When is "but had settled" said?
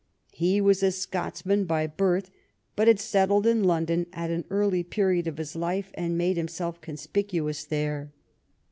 2.75-3.45